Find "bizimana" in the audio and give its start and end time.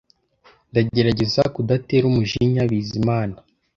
2.69-3.35